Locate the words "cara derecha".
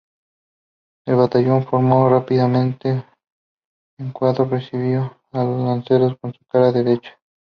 6.47-7.19